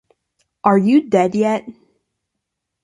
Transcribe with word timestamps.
Are 0.63 0.79
You 0.79 1.07
Dead 1.11 1.35
Yet? 1.35 1.63